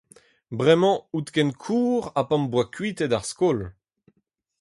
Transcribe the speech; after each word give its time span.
Bremañ 0.57 0.95
out 1.15 1.27
ken 1.35 1.49
kozh 1.63 2.09
ha 2.13 2.21
pa 2.27 2.35
’m 2.39 2.43
boa 2.51 2.65
kuitaet 2.75 3.15
ar 3.17 3.25
skol. 3.31 3.59